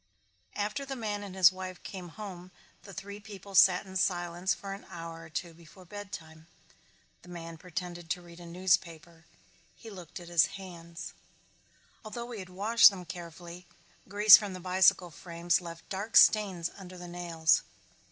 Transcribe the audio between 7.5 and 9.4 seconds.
pretended to read a newspaper.